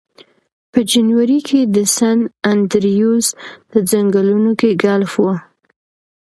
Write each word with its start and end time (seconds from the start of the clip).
په 0.71 0.79
جنوري 0.91 1.39
کې 1.47 1.59
د 1.75 1.77
سن 1.95 2.19
انډریوز 2.51 3.25
په 3.69 3.77
ځنګلونو 3.91 4.51
کې 4.59 4.69
ګلف 4.83 5.13
و 5.19 5.25